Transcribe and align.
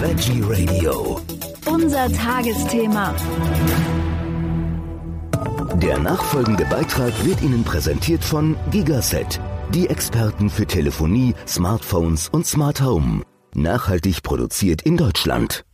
Veggie 0.00 0.40
Radio. 0.40 1.20
Unser 1.66 2.10
Tagesthema. 2.10 3.14
Der 5.74 5.98
nachfolgende 5.98 6.64
Beitrag 6.64 7.12
wird 7.22 7.42
Ihnen 7.42 7.64
präsentiert 7.64 8.24
von 8.24 8.56
Gigaset, 8.70 9.38
die 9.74 9.90
Experten 9.90 10.48
für 10.48 10.64
Telefonie, 10.64 11.34
Smartphones 11.46 12.30
und 12.30 12.46
Smart 12.46 12.80
Home. 12.80 13.24
Nachhaltig 13.54 14.22
produziert 14.22 14.80
in 14.80 14.96
Deutschland. 14.96 15.66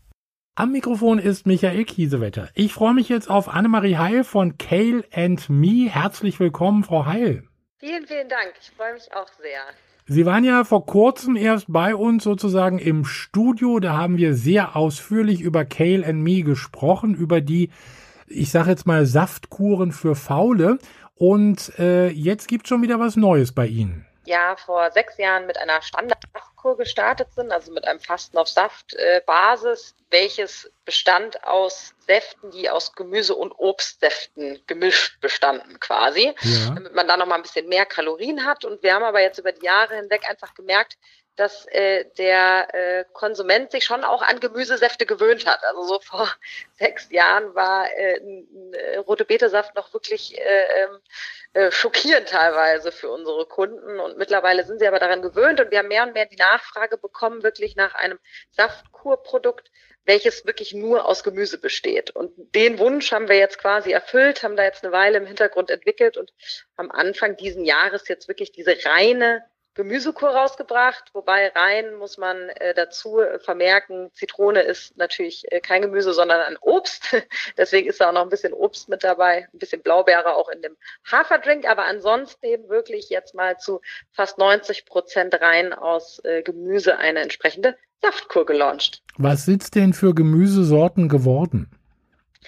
Am 0.57 0.73
Mikrofon 0.73 1.21
ist 1.21 1.47
Michael 1.47 1.85
Kiesewetter. 1.85 2.49
Ich 2.57 2.73
freue 2.73 2.95
mich 2.95 3.09
jetzt 3.09 3.31
auf 3.31 3.49
Annemarie 3.49 3.97
Heil 3.97 4.25
von 4.25 4.59
Kale 4.59 5.05
and 5.13 5.49
Me. 5.49 5.89
Herzlich 5.89 6.41
willkommen, 6.41 6.83
Frau 6.83 7.07
Heil. 7.07 7.45
Vielen, 7.79 8.05
vielen 8.09 8.29
Dank. 8.29 8.55
Ich 8.61 8.73
freue 8.73 8.95
mich 8.95 9.09
auch 9.15 9.29
sehr. 9.41 9.61
Sie 10.09 10.25
waren 10.25 10.45
ja 10.45 10.63
vor 10.63 10.87
kurzem 10.87 11.35
erst 11.35 11.67
bei 11.69 11.97
uns 11.97 12.23
sozusagen 12.23 12.79
im 12.79 13.05
Studio. 13.05 13.81
Da 13.81 13.97
haben 13.97 14.19
wir 14.19 14.35
sehr 14.35 14.77
ausführlich 14.77 15.41
über 15.41 15.65
Kale 15.65 16.07
and 16.07 16.23
Me 16.23 16.43
gesprochen, 16.43 17.15
über 17.15 17.41
die, 17.41 17.71
ich 18.29 18.51
sage 18.51 18.71
jetzt 18.71 18.87
mal, 18.87 19.05
Saftkuren 19.05 19.91
für 19.91 20.15
Faule. 20.15 20.79
Und 21.17 21.77
äh, 21.81 22.09
jetzt 22.11 22.47
gibt 22.47 22.69
schon 22.69 22.83
wieder 22.83 23.01
was 23.01 23.17
Neues 23.17 23.51
bei 23.51 23.67
Ihnen. 23.67 24.05
Ja, 24.27 24.57
vor 24.57 24.91
sechs 24.91 25.17
Jahren 25.19 25.47
mit 25.47 25.57
einer 25.57 25.81
Standardkur 25.83 26.77
gestartet 26.77 27.33
sind, 27.33 27.53
also 27.53 27.73
mit 27.73 27.87
einem 27.87 28.01
Fasten 28.01 28.37
auf 28.39 28.49
Saft-Basis, 28.49 29.93
äh, 29.93 30.03
welches 30.11 30.71
bestand 30.85 31.43
aus 31.45 31.95
Säften, 32.07 32.51
die 32.51 32.69
aus 32.69 32.93
Gemüse- 32.93 33.35
und 33.35 33.53
Obstsäften 33.53 34.61
gemischt 34.67 35.21
bestanden 35.21 35.81
quasi, 35.81 36.35
ja. 36.41 36.75
damit 36.75 36.95
man 36.95 37.09
da 37.09 37.17
noch 37.17 37.27
mal 37.27 37.37
ein 37.37 37.43
bisschen 37.43 37.69
mehr 37.69 37.87
Kalorien 37.87 38.45
hat. 38.45 38.65
Und 38.65 38.83
wir 38.83 38.95
haben 38.95 39.05
aber 39.05 39.21
jetzt 39.21 39.39
über 39.39 39.53
die 39.53 39.65
Jahre 39.65 39.97
hinweg 39.97 40.29
einfach 40.29 40.55
gemerkt, 40.55 40.99
dass 41.37 41.67
äh, 41.67 42.07
der 42.17 42.75
äh, 42.75 43.05
Konsument 43.13 43.71
sich 43.71 43.85
schon 43.85 44.05
auch 44.05 44.23
an 44.23 44.41
Gemüsesäfte 44.41 45.07
gewöhnt 45.07 45.47
hat. 45.47 45.63
Also 45.65 45.83
so 45.83 46.01
vor 46.01 46.29
sechs 46.73 47.11
Jahren 47.11 47.55
war 47.55 47.91
äh, 47.93 48.21
äh, 48.73 48.97
rote 48.99 49.25
Betesaft 49.25 49.75
noch 49.77 49.93
wirklich 49.93 50.39
äh, 50.39 50.83
ähm, 50.83 50.99
äh, 51.53 51.71
schockierend 51.71 52.29
teilweise 52.29 52.91
für 52.91 53.11
unsere 53.11 53.47
Kunden. 53.47 54.01
Und 54.01 54.17
mittlerweile 54.17 54.65
sind 54.65 54.79
sie 54.79 54.89
aber 54.89 54.99
daran 54.99 55.23
gewöhnt 55.23 55.61
und 55.61 55.71
wir 55.71 55.79
haben 55.79 55.89
mehr 55.89 56.05
und 56.05 56.15
mehr 56.15 56.27
die 56.27 56.37
Nachfrage 56.37 56.97
bekommen, 56.97 57.43
wirklich 57.43 57.77
nach 57.77 57.95
einem 57.95 58.19
Saftkurprodukt, 58.51 59.71
welches 60.05 60.47
wirklich 60.47 60.73
nur 60.73 61.05
aus 61.05 61.23
Gemüse 61.23 61.59
besteht. 61.59 62.11
Und 62.11 62.33
den 62.55 62.79
Wunsch 62.79 63.13
haben 63.13 63.29
wir 63.29 63.37
jetzt 63.37 63.59
quasi 63.59 63.93
erfüllt, 63.93 64.43
haben 64.43 64.57
da 64.57 64.65
jetzt 64.65 64.85
eine 64.85 64.93
Weile 64.93 65.19
im 65.19 65.27
Hintergrund 65.27 65.71
entwickelt 65.71 66.17
und 66.17 66.33
am 66.77 66.91
Anfang 66.91 67.37
diesen 67.37 67.65
Jahres 67.65 68.09
jetzt 68.09 68.29
wirklich 68.29 68.53
diese 68.53 68.77
reine 68.85 69.45
Gemüsekur 69.77 70.31
rausgebracht, 70.31 71.11
wobei 71.13 71.49
rein 71.49 71.97
muss 71.97 72.17
man 72.17 72.49
äh, 72.49 72.73
dazu 72.73 73.21
vermerken, 73.45 74.11
Zitrone 74.15 74.63
ist 74.63 74.97
natürlich 74.97 75.45
äh, 75.53 75.61
kein 75.61 75.83
Gemüse, 75.83 76.15
sondern 76.15 76.41
ein 76.41 76.57
Obst. 76.63 77.15
Deswegen 77.59 77.87
ist 77.87 78.01
da 78.01 78.09
auch 78.09 78.15
noch 78.15 78.23
ein 78.23 78.31
bisschen 78.31 78.55
Obst 78.55 78.89
mit 78.89 79.05
dabei, 79.05 79.47
ein 79.53 79.59
bisschen 79.59 79.83
Blaubeere 79.83 80.35
auch 80.35 80.49
in 80.49 80.63
dem 80.63 80.77
Haferdrink, 81.05 81.69
aber 81.69 81.85
ansonsten 81.85 82.47
eben 82.47 82.71
wirklich 82.71 83.11
jetzt 83.11 83.35
mal 83.35 83.59
zu 83.59 83.83
fast 84.13 84.39
90 84.39 84.87
Prozent 84.87 85.39
rein 85.43 85.75
aus 85.75 86.21
äh, 86.25 86.43
Gemüse 86.43 86.97
eine 86.97 87.21
entsprechende 87.21 87.77
Saftkur 88.01 88.47
gelauncht. 88.47 89.03
Was 89.19 89.45
sind 89.45 89.75
denn 89.75 89.93
für 89.93 90.15
Gemüsesorten 90.15 91.11
geworden? 91.11 91.71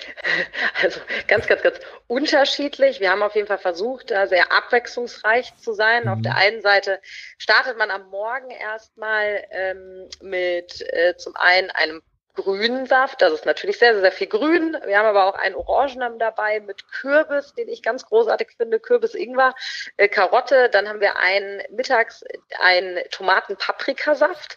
Also 0.83 1.01
ganz, 1.27 1.47
ganz, 1.47 1.63
ganz 1.63 1.81
unterschiedlich. 2.07 3.01
Wir 3.01 3.11
haben 3.11 3.23
auf 3.23 3.35
jeden 3.35 3.49
Fall 3.49 3.59
versucht, 3.59 4.11
da 4.11 4.27
sehr 4.27 4.53
abwechslungsreich 4.53 5.57
zu 5.57 5.73
sein. 5.73 6.05
Mhm. 6.05 6.09
Auf 6.09 6.19
der 6.23 6.37
einen 6.37 6.63
Seite 6.63 7.01
startet 7.37 7.77
man 7.79 7.91
am 7.91 8.09
Morgen 8.11 8.51
erstmal 8.51 9.45
ähm, 9.51 10.09
mit 10.21 10.81
äh, 10.93 11.17
zum 11.17 11.35
einen 11.37 11.71
einem 11.71 12.03
grünen 12.39 12.87
Saft. 12.87 13.21
Das 13.21 13.33
ist 13.33 13.47
natürlich 13.47 13.79
sehr, 13.79 13.93
sehr, 13.95 14.03
sehr 14.03 14.13
viel 14.13 14.29
grün. 14.29 14.77
Wir 14.85 14.99
haben 14.99 15.07
aber 15.07 15.25
auch 15.25 15.35
einen 15.35 15.57
Orangenem 15.57 16.19
dabei 16.19 16.61
mit 16.61 16.87
Kürbis, 16.93 17.53
den 17.55 17.69
ich 17.69 17.83
ganz 17.83 18.07
großartig 18.07 18.51
finde. 18.57 18.79
Kürbis, 18.79 19.14
Ingwer, 19.14 19.55
äh, 19.97 20.08
Karotte. 20.08 20.70
Dann 20.70 20.89
haben 20.89 21.01
wir 21.01 21.17
einen 21.17 21.63
mittags 21.70 22.25
einen 22.61 23.01
Tomaten-Paprikasaft 23.11 24.57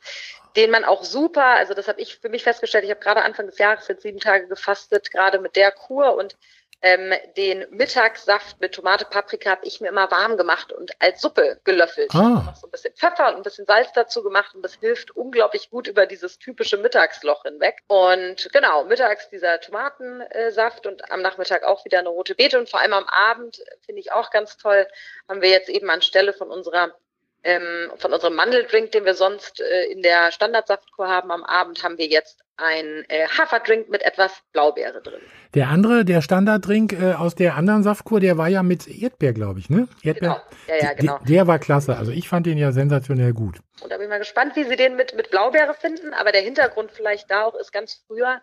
den 0.55 0.71
man 0.71 0.83
auch 0.83 1.03
super, 1.03 1.45
also 1.45 1.73
das 1.73 1.87
habe 1.87 2.01
ich 2.01 2.17
für 2.17 2.29
mich 2.29 2.43
festgestellt, 2.43 2.83
ich 2.83 2.89
habe 2.89 2.99
gerade 2.99 3.23
Anfang 3.23 3.45
des 3.45 3.57
Jahres 3.57 3.87
jetzt 3.87 4.03
sieben 4.03 4.19
Tage 4.19 4.47
gefastet, 4.47 5.11
gerade 5.11 5.39
mit 5.39 5.55
der 5.55 5.71
Kur 5.71 6.15
und 6.15 6.35
ähm, 6.83 7.13
den 7.37 7.65
Mittagssaft 7.69 8.59
mit 8.59 8.73
Tomate, 8.73 9.05
Paprika 9.05 9.51
habe 9.51 9.65
ich 9.65 9.81
mir 9.81 9.89
immer 9.89 10.09
warm 10.09 10.35
gemacht 10.35 10.73
und 10.73 10.91
als 10.99 11.21
Suppe 11.21 11.59
gelöffelt. 11.63 12.09
Ah. 12.13 12.43
Noch 12.45 12.55
so 12.55 12.67
ein 12.67 12.71
bisschen 12.71 12.95
Pfeffer 12.95 13.29
und 13.29 13.35
ein 13.35 13.43
bisschen 13.43 13.67
Salz 13.67 13.91
dazu 13.93 14.23
gemacht 14.23 14.55
und 14.55 14.63
das 14.63 14.75
hilft 14.75 15.11
unglaublich 15.11 15.69
gut 15.69 15.87
über 15.87 16.07
dieses 16.07 16.39
typische 16.39 16.77
Mittagsloch 16.77 17.43
hinweg. 17.43 17.77
Und 17.87 18.49
genau, 18.51 18.83
mittags 18.85 19.29
dieser 19.29 19.59
Tomatensaft 19.61 20.87
und 20.87 21.11
am 21.11 21.21
Nachmittag 21.21 21.63
auch 21.63 21.85
wieder 21.85 21.99
eine 21.99 22.09
rote 22.09 22.33
Beete 22.33 22.57
und 22.57 22.69
vor 22.69 22.79
allem 22.79 22.93
am 22.93 23.05
Abend 23.07 23.63
finde 23.85 24.01
ich 24.01 24.11
auch 24.11 24.31
ganz 24.31 24.57
toll, 24.57 24.87
haben 25.29 25.41
wir 25.41 25.49
jetzt 25.49 25.69
eben 25.69 25.89
anstelle 25.89 26.33
von 26.33 26.49
unserer 26.49 26.95
ähm, 27.43 27.91
von 27.97 28.13
unserem 28.13 28.35
Mandeldrink, 28.35 28.91
den 28.91 29.05
wir 29.05 29.15
sonst 29.15 29.61
äh, 29.61 29.85
in 29.91 30.01
der 30.01 30.31
Standardsaftkur 30.31 31.07
haben 31.07 31.31
am 31.31 31.43
Abend, 31.43 31.83
haben 31.83 31.97
wir 31.97 32.07
jetzt 32.07 32.39
ein 32.57 33.05
äh, 33.07 33.27
Haferdrink 33.27 33.89
mit 33.89 34.03
etwas 34.03 34.31
Blaubeere 34.53 35.01
drin. 35.01 35.21
Der 35.55 35.69
andere, 35.69 36.05
der 36.05 36.21
Standarddrink 36.21 36.93
äh, 36.93 37.13
aus 37.13 37.33
der 37.33 37.55
anderen 37.55 37.81
Saftkur, 37.81 38.19
der 38.19 38.37
war 38.37 38.47
ja 38.47 38.61
mit 38.61 38.87
Erdbeer, 38.87 39.33
glaube 39.33 39.59
ich, 39.59 39.69
ne? 39.69 39.87
Erdbeer. 40.03 40.43
Genau. 40.67 40.77
Ja, 40.79 40.85
ja, 40.85 40.93
genau. 40.93 41.17
Der, 41.19 41.27
der 41.27 41.47
war 41.47 41.59
klasse. 41.59 41.97
Also 41.97 42.11
ich 42.11 42.29
fand 42.29 42.45
den 42.45 42.57
ja 42.57 42.71
sensationell 42.71 43.33
gut. 43.33 43.57
Und 43.81 43.91
da 43.91 43.97
bin 43.97 44.05
ich 44.05 44.09
mal 44.09 44.19
gespannt, 44.19 44.55
wie 44.55 44.63
Sie 44.63 44.75
den 44.75 44.95
mit, 44.95 45.15
mit 45.15 45.31
Blaubeere 45.31 45.73
finden. 45.73 46.13
Aber 46.13 46.31
der 46.31 46.41
Hintergrund 46.41 46.91
vielleicht 46.91 47.31
da 47.31 47.45
auch 47.45 47.55
ist 47.55 47.73
ganz 47.73 48.03
früher 48.05 48.41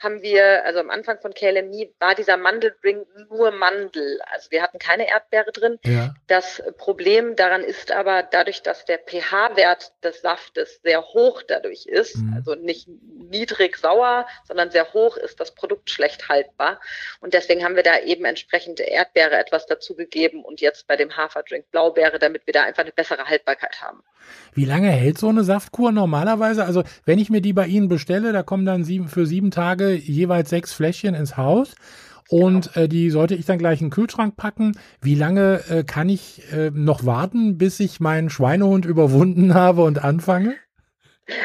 haben 0.00 0.22
wir, 0.22 0.64
also 0.64 0.80
am 0.80 0.90
Anfang 0.90 1.18
von 1.20 1.34
KLMI 1.34 1.92
war 1.98 2.14
dieser 2.14 2.38
Mandeldrink 2.38 3.06
nur 3.28 3.50
Mandel. 3.50 4.20
Also 4.32 4.50
wir 4.50 4.62
hatten 4.62 4.78
keine 4.78 5.08
Erdbeere 5.08 5.52
drin. 5.52 5.78
Ja. 5.84 6.14
Das 6.26 6.62
Problem 6.78 7.36
daran 7.36 7.62
ist 7.62 7.92
aber, 7.92 8.22
dadurch, 8.22 8.62
dass 8.62 8.86
der 8.86 8.98
pH-Wert 8.98 9.92
des 10.02 10.22
Saftes 10.22 10.80
sehr 10.82 11.02
hoch 11.02 11.42
dadurch 11.46 11.86
ist, 11.86 12.16
mhm. 12.16 12.32
also 12.34 12.54
nicht 12.54 12.88
niedrig 12.88 13.76
sauer, 13.76 14.26
sondern 14.48 14.70
sehr 14.70 14.92
hoch, 14.94 15.16
ist 15.18 15.38
das 15.38 15.54
Produkt 15.54 15.90
schlecht 15.90 16.28
haltbar. 16.28 16.80
Und 17.20 17.34
deswegen 17.34 17.62
haben 17.62 17.76
wir 17.76 17.82
da 17.82 17.98
eben 18.00 18.24
entsprechende 18.24 18.84
Erdbeere 18.84 19.36
etwas 19.38 19.66
dazugegeben 19.66 20.42
und 20.44 20.60
jetzt 20.60 20.86
bei 20.86 20.96
dem 20.96 21.16
Haferdrink 21.16 21.70
Blaubeere, 21.70 22.18
damit 22.18 22.46
wir 22.46 22.54
da 22.54 22.62
einfach 22.62 22.82
eine 22.82 22.92
bessere 22.92 23.26
Haltbarkeit 23.26 23.82
haben. 23.82 24.02
Wie 24.52 24.64
lange 24.64 24.90
hält 24.90 25.18
so 25.18 25.28
eine 25.28 25.44
Saftkur 25.44 25.92
normalerweise? 25.92 26.64
Also 26.64 26.82
wenn 27.04 27.18
ich 27.18 27.30
mir 27.30 27.40
die 27.40 27.52
bei 27.52 27.66
Ihnen 27.66 27.88
bestelle, 27.88 28.32
da 28.32 28.42
kommen 28.42 28.66
dann 28.66 28.84
sieben, 28.84 29.08
für 29.08 29.26
sieben 29.26 29.50
Tage 29.50 29.89
jeweils 29.94 30.50
sechs 30.50 30.72
Fläschchen 30.72 31.14
ins 31.14 31.36
Haus. 31.36 31.74
Und 32.28 32.72
genau. 32.72 32.84
äh, 32.84 32.88
die 32.88 33.10
sollte 33.10 33.34
ich 33.34 33.44
dann 33.44 33.58
gleich 33.58 33.80
in 33.80 33.88
den 33.88 33.92
Kühlschrank 33.92 34.36
packen. 34.36 34.78
Wie 35.02 35.16
lange 35.16 35.62
äh, 35.68 35.82
kann 35.82 36.08
ich 36.08 36.42
äh, 36.52 36.70
noch 36.72 37.04
warten, 37.04 37.58
bis 37.58 37.80
ich 37.80 37.98
meinen 37.98 38.30
Schweinehund 38.30 38.86
überwunden 38.86 39.54
habe 39.54 39.82
und 39.82 40.02
anfange? 40.04 40.54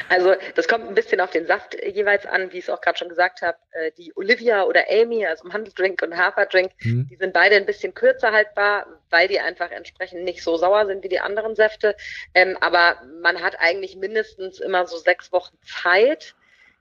Also 0.09 0.33
das 0.55 0.67
kommt 0.67 0.87
ein 0.87 0.95
bisschen 0.95 1.21
auf 1.21 1.31
den 1.31 1.45
Saft 1.45 1.75
jeweils 1.83 2.25
an, 2.25 2.51
wie 2.51 2.57
ich 2.57 2.65
es 2.65 2.69
auch 2.69 2.81
gerade 2.81 2.97
schon 2.97 3.09
gesagt 3.09 3.41
habe. 3.41 3.57
Äh, 3.71 3.91
die 3.97 4.13
Olivia 4.15 4.63
oder 4.63 4.85
Amy, 4.89 5.25
also 5.25 5.51
Handeldrink 5.51 6.01
und 6.01 6.15
Haferdrink, 6.15 6.71
mhm. 6.81 7.07
die 7.09 7.15
sind 7.15 7.33
beide 7.33 7.55
ein 7.55 7.65
bisschen 7.65 7.93
kürzer 7.93 8.31
haltbar, 8.31 8.85
weil 9.09 9.27
die 9.27 9.39
einfach 9.39 9.71
entsprechend 9.71 10.23
nicht 10.23 10.43
so 10.43 10.57
sauer 10.57 10.85
sind 10.85 11.03
wie 11.03 11.09
die 11.09 11.19
anderen 11.19 11.55
Säfte. 11.55 11.95
Ähm, 12.33 12.57
aber 12.61 13.01
man 13.21 13.41
hat 13.41 13.59
eigentlich 13.59 13.95
mindestens 13.95 14.59
immer 14.59 14.85
so 14.87 14.97
sechs 14.97 15.31
Wochen 15.31 15.57
Zeit 15.63 16.35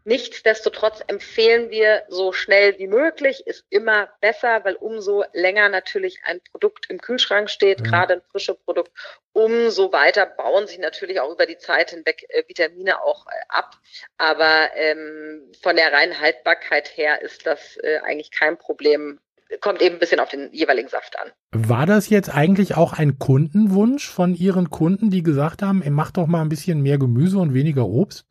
Nichtsdestotrotz 0.06 1.02
empfehlen 1.06 1.70
wir 1.70 2.02
so 2.08 2.32
schnell 2.32 2.78
wie 2.78 2.86
möglich, 2.86 3.46
ist 3.46 3.64
immer 3.70 4.10
besser, 4.20 4.62
weil 4.62 4.74
umso 4.74 5.24
länger 5.32 5.70
natürlich 5.70 6.18
ein 6.24 6.40
Produkt 6.50 6.90
im 6.90 7.00
Kühlschrank 7.00 7.48
steht, 7.48 7.80
mhm. 7.80 7.84
gerade 7.84 8.14
ein 8.14 8.22
frisches 8.30 8.56
Produkt, 8.66 8.92
umso 9.32 9.92
weiter 9.92 10.26
bauen 10.26 10.66
sich 10.66 10.78
natürlich 10.78 11.20
auch 11.20 11.32
über 11.32 11.46
die 11.46 11.56
Zeit 11.56 11.90
hinweg 11.90 12.26
äh, 12.28 12.42
Vitamine 12.46 13.02
auch 13.02 13.26
äh, 13.26 13.30
ab. 13.48 13.78
Aber 14.18 14.68
ähm, 14.76 15.50
von 15.62 15.74
der 15.74 15.90
reinen 15.90 16.20
Haltbarkeit 16.20 16.94
her 16.98 17.22
ist 17.22 17.46
das 17.46 17.78
äh, 17.82 18.00
eigentlich 18.04 18.30
kein 18.30 18.58
Problem. 18.58 19.20
Kommt 19.62 19.80
eben 19.80 19.96
ein 19.96 20.00
bisschen 20.00 20.20
auf 20.20 20.28
den 20.28 20.52
jeweiligen 20.52 20.88
Saft 20.88 21.18
an. 21.18 21.30
War 21.52 21.86
das 21.86 22.10
jetzt 22.10 22.28
eigentlich 22.28 22.76
auch 22.76 22.92
ein 22.92 23.18
Kundenwunsch 23.18 24.10
von 24.10 24.34
Ihren 24.34 24.68
Kunden, 24.68 25.10
die 25.10 25.22
gesagt 25.22 25.62
haben, 25.62 25.80
ey, 25.80 25.90
mach 25.90 26.10
doch 26.10 26.26
mal 26.26 26.42
ein 26.42 26.48
bisschen 26.50 26.82
mehr 26.82 26.98
Gemüse 26.98 27.38
und 27.38 27.54
weniger 27.54 27.86
Obst? 27.86 28.26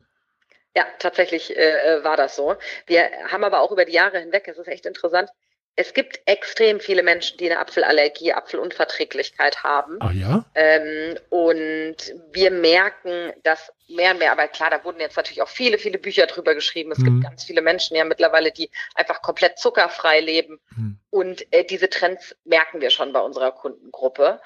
Ja, 0.76 0.86
tatsächlich 0.98 1.56
äh, 1.56 1.98
äh, 1.98 2.04
war 2.04 2.16
das 2.16 2.34
so. 2.36 2.56
Wir 2.86 3.10
haben 3.28 3.44
aber 3.44 3.60
auch 3.60 3.70
über 3.70 3.84
die 3.84 3.92
Jahre 3.92 4.18
hinweg, 4.18 4.48
es 4.48 4.58
ist 4.58 4.68
echt 4.68 4.86
interessant, 4.86 5.30
es 5.76 5.92
gibt 5.92 6.20
extrem 6.26 6.78
viele 6.78 7.02
Menschen, 7.02 7.38
die 7.38 7.50
eine 7.50 7.58
Apfelallergie, 7.58 8.32
Apfelunverträglichkeit 8.32 9.64
haben. 9.64 9.96
Ah 10.00 10.12
ja? 10.12 10.44
Ähm, 10.54 11.18
und 11.30 11.96
wir 12.30 12.50
merken, 12.52 13.32
dass 13.42 13.72
mehr 13.88 14.12
und 14.12 14.18
mehr, 14.18 14.30
aber 14.32 14.46
klar, 14.46 14.70
da 14.70 14.84
wurden 14.84 15.00
jetzt 15.00 15.16
natürlich 15.16 15.42
auch 15.42 15.48
viele, 15.48 15.78
viele 15.78 15.98
Bücher 15.98 16.26
drüber 16.26 16.54
geschrieben. 16.54 16.92
Es 16.92 16.98
mhm. 16.98 17.04
gibt 17.04 17.24
ganz 17.24 17.44
viele 17.44 17.60
Menschen 17.60 17.96
ja 17.96 18.04
mittlerweile, 18.04 18.52
die 18.52 18.70
einfach 18.94 19.20
komplett 19.20 19.58
zuckerfrei 19.58 20.20
leben. 20.20 20.60
Mhm. 20.76 20.98
Und 21.10 21.52
äh, 21.52 21.64
diese 21.64 21.90
Trends 21.90 22.36
merken 22.44 22.80
wir 22.80 22.90
schon 22.90 23.12
bei 23.12 23.20
unserer 23.20 23.50
Kundengruppe. 23.50 24.40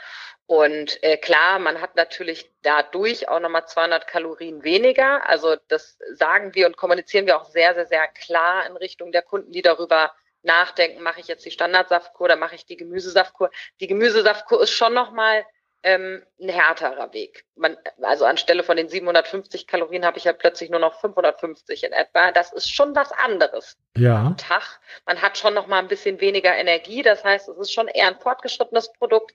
Und 0.49 1.03
äh, 1.03 1.19
klar, 1.19 1.59
man 1.59 1.83
hat 1.83 1.95
natürlich 1.95 2.51
dadurch 2.63 3.29
auch 3.29 3.39
nochmal 3.39 3.67
200 3.67 4.07
Kalorien 4.07 4.65
weniger. 4.65 5.29
Also 5.29 5.57
das 5.69 5.99
sagen 6.15 6.55
wir 6.55 6.67
und 6.67 6.79
kommunizieren 6.79 7.27
wir 7.27 7.39
auch 7.39 7.45
sehr, 7.45 7.75
sehr, 7.75 7.85
sehr 7.85 8.09
klar 8.09 8.67
in 8.67 8.75
Richtung 8.79 9.13
der 9.13 9.21
Kunden, 9.21 9.53
die 9.53 9.61
darüber 9.61 10.11
nachdenken, 10.43 11.03
mache 11.03 11.21
ich 11.21 11.29
jetzt 11.29 11.45
die 11.45 11.51
Standardsaftkur 11.51 12.25
oder 12.25 12.37
mache 12.37 12.55
ich 12.55 12.65
die 12.65 12.79
Gemüsesaftkur. 12.79 13.51
Die 13.81 13.89
Gemüsesaftkur 13.89 14.63
ist 14.63 14.71
schon 14.71 14.95
nochmal 14.95 15.45
ähm, 15.83 16.23
ein 16.41 16.49
härterer 16.49 17.13
Weg. 17.13 17.45
Man, 17.55 17.77
also 18.03 18.25
anstelle 18.25 18.63
von 18.63 18.77
den 18.77 18.89
750 18.89 19.67
Kalorien 19.67 20.05
habe 20.05 20.19
ich 20.19 20.25
ja 20.25 20.33
plötzlich 20.33 20.71
nur 20.71 20.81
noch 20.81 20.99
550 21.01 21.85
in 21.85 21.93
etwa. 21.93 22.33
Das 22.33 22.53
ist 22.53 22.75
schon 22.75 22.97
was 22.97 23.13
anderes 23.13 23.77
ja. 23.97 24.17
am 24.17 24.37
Tag. 24.37 24.81
Man 25.07 25.23
hat 25.23 25.39
schon 25.39 25.55
noch 25.55 25.67
mal 25.67 25.79
ein 25.79 25.89
bisschen 25.89 26.21
weniger 26.21 26.55
Energie. 26.57 27.03
Das 27.03 27.23
heißt, 27.23 27.49
es 27.49 27.59
ist 27.59 27.73
schon 27.73 27.87
eher 27.87 28.09
ein 28.09 28.19
fortgeschrittenes 28.19 28.93
Produkt. 28.95 29.35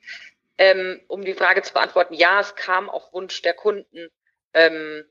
Ähm, 0.58 1.02
um 1.08 1.24
die 1.24 1.34
Frage 1.34 1.62
zu 1.64 1.74
beantworten, 1.74 2.14
ja, 2.14 2.40
es 2.40 2.56
kam 2.56 2.90
auf 2.90 3.12
Wunsch 3.14 3.42
der 3.42 3.54
Kunden. 3.54 4.10
Ähm, 4.54 5.06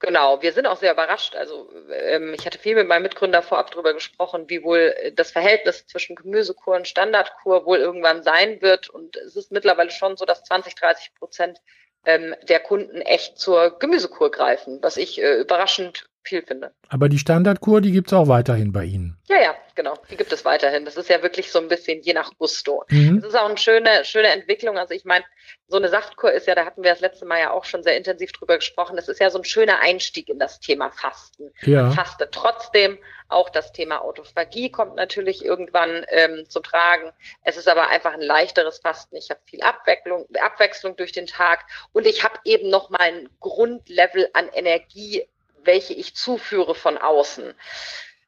Genau, 0.00 0.40
wir 0.40 0.54
sind 0.54 0.66
auch 0.66 0.78
sehr 0.78 0.92
überrascht. 0.92 1.36
Also 1.36 1.70
ähm, 1.92 2.32
ich 2.32 2.46
hatte 2.46 2.58
viel 2.58 2.74
mit 2.74 2.88
meinem 2.88 3.02
Mitgründer 3.02 3.42
vorab 3.42 3.70
darüber 3.70 3.92
gesprochen, 3.92 4.48
wie 4.48 4.62
wohl 4.62 4.94
das 5.14 5.30
Verhältnis 5.30 5.86
zwischen 5.86 6.16
Gemüsekur 6.16 6.74
und 6.76 6.88
Standardkur 6.88 7.66
wohl 7.66 7.78
irgendwann 7.78 8.22
sein 8.22 8.62
wird. 8.62 8.88
Und 8.88 9.16
es 9.18 9.36
ist 9.36 9.52
mittlerweile 9.52 9.90
schon 9.90 10.16
so, 10.16 10.24
dass 10.24 10.42
20, 10.44 10.74
30 10.74 11.14
Prozent 11.16 11.60
ähm, 12.06 12.34
der 12.42 12.60
Kunden 12.60 13.02
echt 13.02 13.38
zur 13.38 13.78
Gemüsekur 13.78 14.30
greifen, 14.30 14.78
was 14.80 14.96
ich 14.96 15.20
äh, 15.20 15.34
überraschend 15.34 16.06
viel 16.22 16.42
finde. 16.42 16.72
Aber 16.88 17.08
die 17.08 17.18
Standardkur, 17.18 17.80
die 17.80 17.92
gibt's 17.92 18.12
auch 18.12 18.28
weiterhin 18.28 18.72
bei 18.72 18.84
Ihnen. 18.84 19.16
Ja, 19.28 19.40
ja, 19.40 19.54
genau. 19.74 19.96
Die 20.10 20.16
gibt 20.16 20.32
es 20.32 20.44
weiterhin. 20.44 20.84
Das 20.84 20.96
ist 20.96 21.08
ja 21.08 21.22
wirklich 21.22 21.50
so 21.50 21.58
ein 21.58 21.68
bisschen 21.68 22.02
je 22.02 22.12
nach 22.12 22.32
Gusto. 22.38 22.84
Mhm. 22.88 23.20
Das 23.20 23.30
ist 23.30 23.38
auch 23.38 23.48
eine 23.48 23.58
schöne, 23.58 24.04
schöne 24.04 24.28
Entwicklung. 24.28 24.76
Also 24.76 24.94
ich 24.94 25.04
meine, 25.04 25.24
so 25.68 25.76
eine 25.76 25.88
Saftkur 25.88 26.32
ist 26.32 26.46
ja, 26.46 26.54
da 26.54 26.64
hatten 26.64 26.82
wir 26.82 26.90
das 26.90 27.00
letzte 27.00 27.26
Mal 27.26 27.40
ja 27.40 27.50
auch 27.52 27.64
schon 27.64 27.82
sehr 27.82 27.96
intensiv 27.96 28.32
drüber 28.32 28.56
gesprochen. 28.56 28.96
Das 28.96 29.08
ist 29.08 29.20
ja 29.20 29.30
so 29.30 29.38
ein 29.38 29.44
schöner 29.44 29.80
Einstieg 29.80 30.28
in 30.28 30.38
das 30.38 30.60
Thema 30.60 30.90
Fasten. 30.90 31.52
Ja. 31.62 31.90
Faste 31.90 32.28
trotzdem. 32.30 32.98
Auch 33.28 33.48
das 33.48 33.72
Thema 33.72 34.02
Autophagie 34.02 34.70
kommt 34.70 34.96
natürlich 34.96 35.44
irgendwann 35.44 36.04
ähm, 36.08 36.44
zum 36.48 36.64
Tragen. 36.64 37.12
Es 37.44 37.56
ist 37.56 37.68
aber 37.68 37.88
einfach 37.88 38.12
ein 38.12 38.20
leichteres 38.20 38.80
Fasten. 38.80 39.14
Ich 39.14 39.30
habe 39.30 39.38
viel 39.44 39.62
Abwechslung, 39.62 40.26
Abwechslung 40.42 40.96
durch 40.96 41.12
den 41.12 41.26
Tag 41.26 41.64
und 41.92 42.06
ich 42.08 42.24
habe 42.24 42.40
eben 42.44 42.68
noch 42.70 42.90
mal 42.90 42.98
ein 42.98 43.28
Grundlevel 43.38 44.28
an 44.32 44.48
Energie 44.48 45.28
welche 45.64 45.94
ich 45.94 46.14
zuführe 46.14 46.74
von 46.74 46.98
außen. 46.98 47.54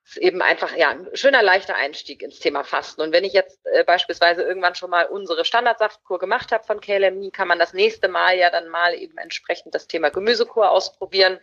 Das 0.04 0.16
ist 0.16 0.22
eben 0.22 0.42
einfach 0.42 0.76
ja 0.76 0.90
ein 0.90 1.08
schöner 1.14 1.42
leichter 1.42 1.74
Einstieg 1.74 2.22
ins 2.22 2.38
Thema 2.38 2.64
Fasten. 2.64 3.00
Und 3.00 3.12
wenn 3.12 3.24
ich 3.24 3.32
jetzt 3.32 3.60
äh, 3.66 3.84
beispielsweise 3.84 4.42
irgendwann 4.42 4.74
schon 4.74 4.90
mal 4.90 5.06
unsere 5.06 5.44
Standardsaftkur 5.44 6.18
gemacht 6.18 6.52
habe 6.52 6.64
von 6.64 6.80
KLMI, 6.80 7.30
kann 7.30 7.48
man 7.48 7.58
das 7.58 7.72
nächste 7.72 8.08
Mal 8.08 8.36
ja 8.36 8.50
dann 8.50 8.68
mal 8.68 8.94
eben 8.94 9.16
entsprechend 9.18 9.74
das 9.74 9.86
Thema 9.86 10.10
Gemüsekur 10.10 10.70
ausprobieren, 10.70 11.40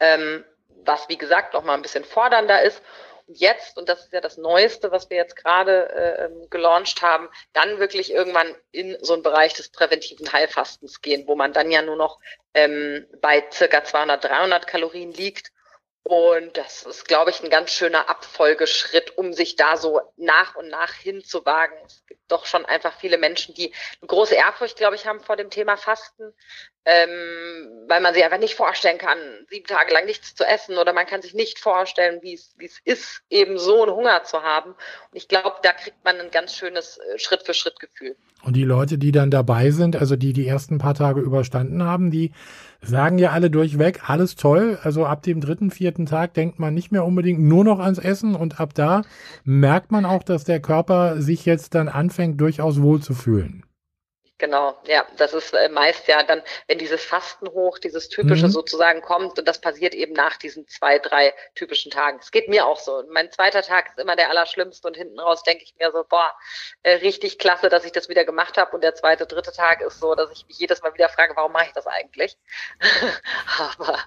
ähm, 0.00 0.44
was 0.84 1.08
wie 1.08 1.18
gesagt 1.18 1.54
noch 1.54 1.64
mal 1.64 1.74
ein 1.74 1.82
bisschen 1.82 2.04
fordernder 2.04 2.62
ist 2.62 2.82
jetzt, 3.28 3.76
und 3.76 3.88
das 3.88 4.04
ist 4.04 4.12
ja 4.12 4.20
das 4.20 4.36
Neueste, 4.36 4.90
was 4.90 5.10
wir 5.10 5.16
jetzt 5.16 5.36
gerade 5.36 5.88
äh, 5.90 6.24
ähm, 6.24 6.50
gelauncht 6.50 7.02
haben, 7.02 7.28
dann 7.52 7.78
wirklich 7.78 8.12
irgendwann 8.12 8.54
in 8.72 8.96
so 9.02 9.14
einen 9.14 9.22
Bereich 9.22 9.54
des 9.54 9.70
präventiven 9.70 10.32
Heilfastens 10.32 11.00
gehen, 11.00 11.26
wo 11.26 11.36
man 11.36 11.52
dann 11.52 11.70
ja 11.70 11.82
nur 11.82 11.96
noch 11.96 12.18
ähm, 12.54 13.06
bei 13.20 13.44
circa 13.52 13.84
200, 13.84 14.24
300 14.24 14.66
Kalorien 14.66 15.12
liegt 15.12 15.52
und 16.08 16.56
das 16.56 16.84
ist, 16.84 17.06
glaube 17.06 17.30
ich, 17.30 17.42
ein 17.42 17.50
ganz 17.50 17.70
schöner 17.70 18.08
Abfolgeschritt, 18.08 19.18
um 19.18 19.34
sich 19.34 19.56
da 19.56 19.76
so 19.76 20.00
nach 20.16 20.56
und 20.56 20.68
nach 20.68 20.94
hinzuwagen. 20.94 21.76
Es 21.84 22.02
doch 22.28 22.46
schon 22.46 22.64
einfach 22.64 22.98
viele 22.98 23.18
Menschen, 23.18 23.54
die 23.54 23.72
eine 24.00 24.06
große 24.06 24.34
Ehrfurcht, 24.34 24.76
glaube 24.76 24.96
ich, 24.96 25.06
haben 25.06 25.20
vor 25.20 25.36
dem 25.36 25.50
Thema 25.50 25.76
Fasten, 25.76 26.32
ähm, 26.84 27.84
weil 27.86 28.00
man 28.00 28.14
sich 28.14 28.24
einfach 28.24 28.38
nicht 28.38 28.54
vorstellen 28.54 28.98
kann, 28.98 29.18
sieben 29.50 29.66
Tage 29.66 29.92
lang 29.92 30.06
nichts 30.06 30.34
zu 30.34 30.44
essen 30.44 30.78
oder 30.78 30.92
man 30.92 31.06
kann 31.06 31.22
sich 31.22 31.34
nicht 31.34 31.58
vorstellen, 31.58 32.20
wie 32.22 32.34
es, 32.34 32.54
ist, 32.84 33.22
eben 33.28 33.58
so 33.58 33.82
einen 33.82 33.94
Hunger 33.94 34.24
zu 34.24 34.42
haben. 34.42 34.70
Und 34.70 35.16
ich 35.16 35.28
glaube, 35.28 35.56
da 35.62 35.72
kriegt 35.72 36.02
man 36.04 36.18
ein 36.20 36.30
ganz 36.30 36.54
schönes 36.54 36.98
äh, 36.98 37.18
Schritt-für-Schritt-Gefühl. 37.18 38.16
Und 38.42 38.54
die 38.54 38.64
Leute, 38.64 38.98
die 38.98 39.12
dann 39.12 39.30
dabei 39.30 39.70
sind, 39.72 39.96
also 39.96 40.14
die 40.16 40.32
die 40.32 40.46
ersten 40.46 40.78
paar 40.78 40.94
Tage 40.94 41.20
überstanden 41.20 41.82
haben, 41.82 42.10
die 42.10 42.32
sagen 42.80 43.18
ja 43.18 43.30
alle 43.30 43.50
durchweg, 43.50 44.08
alles 44.08 44.36
toll. 44.36 44.78
Also 44.82 45.04
ab 45.04 45.22
dem 45.22 45.40
dritten, 45.40 45.70
vierten 45.70 46.06
Tag 46.06 46.34
denkt 46.34 46.58
man 46.58 46.72
nicht 46.72 46.92
mehr 46.92 47.04
unbedingt 47.04 47.40
nur 47.40 47.64
noch 47.64 47.80
ans 47.80 47.98
Essen 47.98 48.36
und 48.36 48.60
ab 48.60 48.74
da 48.74 49.02
merkt 49.44 49.90
man 49.90 50.04
auch, 50.04 50.22
dass 50.22 50.44
der 50.44 50.60
Körper 50.60 51.20
sich 51.20 51.44
jetzt 51.44 51.74
dann 51.74 51.88
anfängt, 51.88 52.17
durchaus 52.36 52.82
wohl 52.82 53.00
zu 53.00 53.14
fühlen. 53.14 53.62
Genau, 54.38 54.76
ja, 54.86 55.04
das 55.16 55.34
ist 55.34 55.52
äh, 55.52 55.68
meist 55.68 56.06
ja 56.06 56.22
dann, 56.22 56.42
wenn 56.68 56.78
dieses 56.78 57.04
Fasten 57.04 57.48
hoch, 57.48 57.78
dieses 57.78 58.08
typische 58.08 58.46
mhm. 58.46 58.52
sozusagen 58.52 59.02
kommt 59.02 59.36
und 59.36 59.48
das 59.48 59.60
passiert 59.60 59.94
eben 59.94 60.12
nach 60.12 60.36
diesen 60.36 60.68
zwei, 60.68 61.00
drei 61.00 61.34
typischen 61.56 61.90
Tagen. 61.90 62.18
Es 62.20 62.30
geht 62.30 62.48
mir 62.48 62.64
auch 62.64 62.78
so. 62.78 63.02
Mein 63.10 63.32
zweiter 63.32 63.62
Tag 63.62 63.88
ist 63.88 63.98
immer 63.98 64.14
der 64.14 64.30
allerschlimmste 64.30 64.86
und 64.86 64.96
hinten 64.96 65.18
raus 65.18 65.42
denke 65.42 65.64
ich 65.64 65.74
mir 65.80 65.90
so, 65.90 66.04
boah, 66.08 66.30
äh, 66.84 66.92
richtig 66.92 67.38
klasse, 67.38 67.68
dass 67.68 67.84
ich 67.84 67.90
das 67.90 68.08
wieder 68.08 68.24
gemacht 68.24 68.56
habe 68.58 68.70
und 68.76 68.84
der 68.84 68.94
zweite, 68.94 69.26
dritte 69.26 69.50
Tag 69.50 69.80
ist 69.80 69.98
so, 69.98 70.14
dass 70.14 70.30
ich 70.30 70.46
mich 70.46 70.58
jedes 70.58 70.82
Mal 70.82 70.94
wieder 70.94 71.08
frage, 71.08 71.34
warum 71.34 71.50
mache 71.50 71.66
ich 71.66 71.72
das 71.72 71.88
eigentlich? 71.88 72.38
Aber 73.58 73.98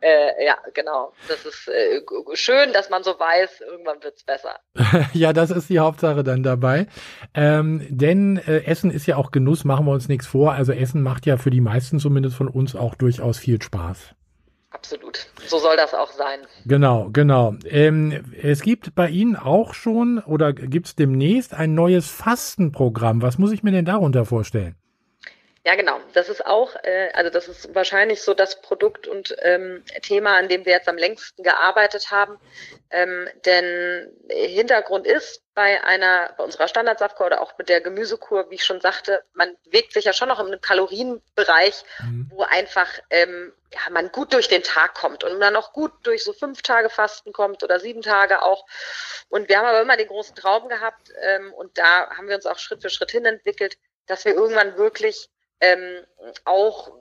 äh, 0.00 0.44
ja, 0.44 0.56
genau, 0.72 1.12
das 1.26 1.44
ist 1.44 1.66
äh, 1.66 2.00
schön, 2.34 2.72
dass 2.72 2.90
man 2.90 3.02
so 3.02 3.18
weiß, 3.18 3.60
irgendwann 3.62 4.00
wird's 4.04 4.22
besser. 4.22 4.60
ja, 5.12 5.32
das 5.32 5.50
ist 5.50 5.68
die 5.68 5.80
Hauptsache 5.80 6.22
dann 6.22 6.44
dabei. 6.44 6.86
Ähm, 7.34 7.84
denn 7.90 8.36
äh, 8.46 8.64
Essen 8.66 8.92
ist 8.92 9.06
ja 9.06 9.16
auch 9.16 9.32
Genuss, 9.32 9.64
machen 9.64 9.79
machen 9.80 9.88
wir 9.88 9.94
uns 9.94 10.08
nichts 10.08 10.26
vor. 10.26 10.52
Also 10.52 10.72
Essen 10.72 11.02
macht 11.02 11.24
ja 11.24 11.38
für 11.38 11.50
die 11.50 11.62
meisten 11.62 11.98
zumindest 11.98 12.36
von 12.36 12.48
uns 12.48 12.76
auch 12.76 12.94
durchaus 12.94 13.38
viel 13.38 13.60
Spaß. 13.62 14.14
Absolut. 14.70 15.26
So 15.46 15.58
soll 15.58 15.76
das 15.76 15.94
auch 15.94 16.12
sein. 16.12 16.40
Genau, 16.66 17.08
genau. 17.10 17.54
Ähm, 17.64 18.12
es 18.40 18.60
gibt 18.60 18.94
bei 18.94 19.08
Ihnen 19.08 19.36
auch 19.36 19.72
schon 19.72 20.18
oder 20.18 20.52
gibt 20.52 20.86
es 20.86 20.94
demnächst 20.96 21.54
ein 21.54 21.74
neues 21.74 22.08
Fastenprogramm. 22.08 23.22
Was 23.22 23.38
muss 23.38 23.52
ich 23.52 23.62
mir 23.62 23.72
denn 23.72 23.86
darunter 23.86 24.26
vorstellen? 24.26 24.76
Ja, 25.62 25.74
genau. 25.74 26.00
Das 26.14 26.30
ist 26.30 26.46
auch, 26.46 26.74
äh, 26.84 27.10
also 27.12 27.30
das 27.30 27.46
ist 27.46 27.74
wahrscheinlich 27.74 28.22
so 28.22 28.32
das 28.32 28.62
Produkt 28.62 29.06
und 29.06 29.36
ähm, 29.42 29.84
Thema, 30.00 30.38
an 30.38 30.48
dem 30.48 30.64
wir 30.64 30.72
jetzt 30.72 30.88
am 30.88 30.96
längsten 30.96 31.42
gearbeitet 31.42 32.10
haben. 32.10 32.38
Ähm, 32.90 33.28
denn 33.44 34.10
Hintergrund 34.30 35.06
ist 35.06 35.42
bei 35.54 35.84
einer, 35.84 36.32
bei 36.38 36.44
unserer 36.44 36.66
Standardsaftkur 36.66 37.26
oder 37.26 37.42
auch 37.42 37.58
mit 37.58 37.68
der 37.68 37.82
Gemüsekur, 37.82 38.50
wie 38.50 38.54
ich 38.54 38.64
schon 38.64 38.80
sagte, 38.80 39.22
man 39.34 39.54
bewegt 39.64 39.92
sich 39.92 40.06
ja 40.06 40.14
schon 40.14 40.28
noch 40.28 40.40
im 40.40 40.58
Kalorienbereich, 40.62 41.84
mhm. 42.00 42.30
wo 42.30 42.42
einfach 42.42 42.88
ähm, 43.10 43.52
ja, 43.74 43.80
man 43.90 44.10
gut 44.12 44.32
durch 44.32 44.48
den 44.48 44.62
Tag 44.62 44.94
kommt 44.94 45.24
und 45.24 45.38
dann 45.40 45.56
auch 45.56 45.74
gut 45.74 45.92
durch 46.04 46.24
so 46.24 46.32
fünf 46.32 46.62
Tage 46.62 46.88
Fasten 46.88 47.34
kommt 47.34 47.62
oder 47.62 47.78
sieben 47.78 48.00
Tage 48.00 48.42
auch. 48.42 48.64
Und 49.28 49.50
wir 49.50 49.58
haben 49.58 49.66
aber 49.66 49.82
immer 49.82 49.98
den 49.98 50.08
großen 50.08 50.34
Traum 50.34 50.70
gehabt 50.70 51.12
ähm, 51.20 51.52
und 51.52 51.76
da 51.76 52.08
haben 52.16 52.28
wir 52.28 52.36
uns 52.36 52.46
auch 52.46 52.58
Schritt 52.58 52.80
für 52.80 52.88
Schritt 52.88 53.10
hin 53.10 53.26
entwickelt, 53.26 53.76
dass 54.06 54.24
wir 54.24 54.34
irgendwann 54.34 54.78
wirklich 54.78 55.28
ähm, 55.60 56.06
auch 56.44 56.92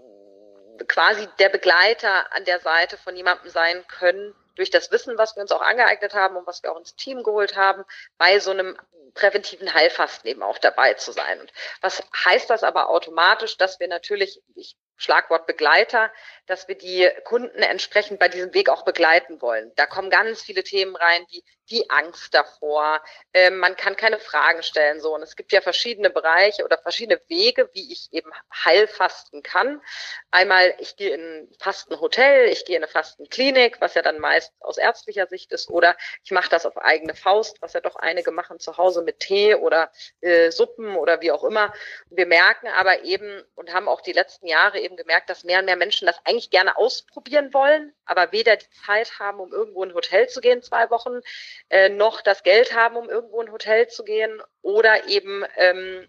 quasi 0.88 1.28
der 1.40 1.50
Begleiter 1.50 2.34
an 2.34 2.46
der 2.46 2.60
Seite 2.60 2.98
von 2.98 3.16
jemandem 3.16 3.50
sein 3.50 3.86
können, 3.88 4.36
durch 4.56 4.70
das 4.70 4.92
Wissen, 4.92 5.18
was 5.18 5.36
wir 5.36 5.42
uns 5.42 5.52
auch 5.52 5.62
angeeignet 5.62 6.14
haben 6.14 6.36
und 6.36 6.46
was 6.46 6.64
wir 6.64 6.72
auch 6.72 6.78
ins 6.78 6.96
Team 6.96 7.24
geholt 7.24 7.56
haben, 7.56 7.86
bei 8.18 8.40
so 8.40 8.52
einem 8.52 8.78
präventiven 9.14 9.74
Heilfasten 9.74 10.30
eben 10.30 10.44
auch 10.44 10.58
dabei 10.58 10.94
zu 10.96 11.14
sein. 11.14 11.40
Und 11.40 11.52
was 11.82 12.04
heißt 12.26 12.50
das 12.50 12.64
aber 12.64 12.90
automatisch, 12.90 13.58
dass 13.58 13.80
wir 13.80 13.88
natürlich, 13.88 14.42
ich 14.56 14.76
Schlagwort 15.00 15.48
Begleiter, 15.48 16.12
dass 16.46 16.68
wir 16.68 16.76
die 16.76 17.10
Kunden 17.24 17.62
entsprechend 17.64 18.20
bei 18.20 18.28
diesem 18.28 18.54
Weg 18.54 18.70
auch 18.70 18.84
begleiten 18.84 19.42
wollen. 19.42 19.72
Da 19.76 19.86
kommen 19.86 20.10
ganz 20.10 20.42
viele 20.42 20.64
Themen 20.64 20.96
rein, 20.96 21.26
wie 21.30 21.44
die 21.70 21.90
Angst 21.90 22.34
davor. 22.34 23.02
Ähm, 23.34 23.60
man 23.60 23.76
kann 23.76 23.96
keine 23.96 24.20
Fragen 24.20 24.64
stellen, 24.64 25.00
so. 25.00 25.14
Und 25.14 25.22
es 25.22 25.36
gibt 25.36 25.52
ja 25.52 25.62
verschiedene 25.62 26.10
Bereiche 26.10 26.64
oder 26.64 26.78
verschiedene 26.78 27.22
Wege, 27.28 27.70
wie 27.74 27.92
ich 27.92 28.10
eben 28.12 28.32
heilfasten 28.66 29.44
kann. 29.44 29.82
Einmal, 30.32 30.76
ich 30.80 30.96
gehe 30.96 31.14
in 31.14 31.22
ein 31.22 31.56
Fastenhotel, 31.60 32.50
ich 32.50 32.66
gehe 32.66 32.76
in 32.76 32.84
eine 32.84 32.92
Fastenklinik, 32.92 33.80
was 33.82 33.94
ja 33.94 34.02
dann 34.02 34.20
meist 34.20 34.52
aus 34.60 34.78
ärztlicher 34.78 35.28
Sicht 35.28 35.52
ist, 35.52 35.70
oder 35.70 35.96
ich 36.24 36.32
mache 36.32 36.50
das 36.50 36.66
auf 36.66 36.78
eigene 36.78 37.16
Faust, 37.16 37.62
was 37.62 37.74
ja 37.74 37.82
doch 37.82 37.96
einige 37.96 38.32
machen 38.32 38.60
zu 38.60 38.78
Hause 38.78 39.04
mit 39.04 39.20
Tee 39.20 39.56
oder 39.56 39.92
äh, 40.22 40.52
Suppen 40.52 40.96
oder 40.96 41.22
wie 41.22 41.32
auch 41.32 41.44
immer. 41.44 41.74
Wir 42.10 42.26
merken 42.26 42.68
aber 42.68 43.04
eben 43.04 43.44
und 43.56 43.74
haben 43.74 43.88
auch 43.88 44.02
die 44.02 44.14
letzten 44.14 44.48
Jahre 44.48 44.80
eben 44.80 44.89
gemerkt, 44.98 45.30
dass 45.30 45.44
mehr 45.44 45.60
und 45.60 45.66
mehr 45.66 45.76
Menschen 45.76 46.06
das 46.06 46.20
eigentlich 46.26 46.50
gerne 46.50 46.78
ausprobieren 46.78 47.54
wollen, 47.54 47.94
aber 48.06 48.32
weder 48.32 48.58
die 48.58 48.70
Zeit 48.86 49.20
haben, 49.20 49.40
um 49.40 49.52
irgendwo 49.52 49.84
in 49.84 49.90
ein 49.90 49.96
Hotel 49.96 50.28
zu 50.28 50.42
gehen, 50.42 50.62
zwei 50.62 50.90
Wochen, 50.90 51.22
äh, 51.70 51.90
noch 51.90 52.22
das 52.22 52.44
Geld 52.44 52.76
haben, 52.76 52.96
um 52.96 53.10
irgendwo 53.10 53.42
in 53.42 53.48
ein 53.48 53.54
Hotel 53.54 53.88
zu 53.88 54.04
gehen 54.04 54.42
oder 54.62 55.08
eben 55.08 55.46
ähm, 55.58 56.08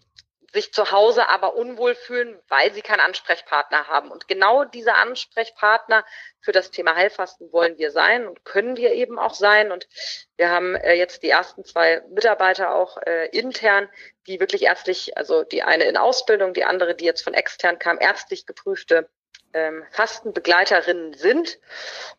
sich 0.53 0.73
zu 0.73 0.91
Hause 0.91 1.29
aber 1.29 1.55
unwohl 1.55 1.95
fühlen, 1.95 2.39
weil 2.49 2.73
sie 2.73 2.83
keinen 2.83 3.01
Ansprechpartner 3.01 3.87
haben. 3.87 4.11
Und 4.11 4.27
genau 4.27 4.65
diese 4.65 4.95
Ansprechpartner 4.95 6.05
für 6.41 6.53
das 6.53 6.71
Thema 6.71 6.97
Heilfasten 6.97 7.53
wollen 7.53 7.79
wir 7.79 7.91
sein 7.91 8.27
und 8.27 8.45
können 8.45 8.77
wir 8.77 8.93
eben 8.93 9.19
auch 9.19 9.35
sein. 9.35 9.71
Und 9.71 9.89
wir 10.37 10.51
haben 10.51 10.75
äh, 10.75 10.95
jetzt 10.95 11.23
die 11.23 11.31
ersten 11.31 11.65
zwei 11.65 12.03
Mitarbeiter 12.11 12.75
auch 12.75 12.99
äh, 13.07 13.27
intern, 13.29 13.89
die 14.27 14.41
wirklich 14.41 14.63
ärztlich, 14.63 15.17
also 15.17 15.45
die 15.45 15.63
eine 15.63 15.85
in 15.85 15.97
Ausbildung, 15.97 16.53
die 16.53 16.65
andere, 16.65 16.95
die 16.95 17.05
jetzt 17.05 17.23
von 17.23 17.35
extern 17.35 17.79
kam, 17.79 17.99
ärztlich 18.01 18.47
geprüfte 18.47 19.09
ähm, 19.53 19.85
Fastenbegleiterinnen 19.91 21.15
sind. 21.15 21.59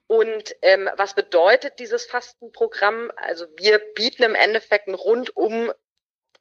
Und 0.07 0.55
ähm, 0.61 0.89
was 0.95 1.15
bedeutet 1.15 1.79
dieses 1.79 2.05
Fastenprogramm? 2.05 3.11
Also 3.15 3.45
wir 3.57 3.79
bieten 3.95 4.23
im 4.23 4.35
Endeffekt 4.35 4.87
ein 4.87 4.95
rundum 4.95 5.71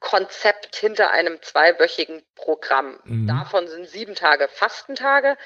Konzept 0.01 0.77
hinter 0.77 1.11
einem 1.11 1.41
zweiwöchigen 1.43 2.23
Programm. 2.35 2.99
Mhm. 3.05 3.27
Davon 3.27 3.69
sind 3.69 3.89
sieben 3.89 4.15
Tage 4.15 4.49
Fastentage, 4.49 5.37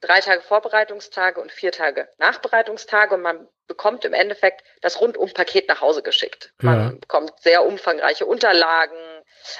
drei 0.00 0.20
Tage 0.20 0.42
Vorbereitungstage 0.42 1.40
und 1.40 1.52
vier 1.52 1.72
Tage 1.72 2.08
Nachbereitungstage 2.18 3.14
und 3.14 3.22
man 3.22 3.48
bekommt 3.66 4.04
im 4.04 4.12
Endeffekt 4.12 4.64
das 4.80 5.00
Rundum-Paket 5.00 5.68
nach 5.68 5.80
Hause 5.80 6.02
geschickt. 6.02 6.52
Man 6.60 6.78
ja. 6.78 6.90
bekommt 6.98 7.32
sehr 7.40 7.64
umfangreiche 7.64 8.26
Unterlagen, 8.26 8.96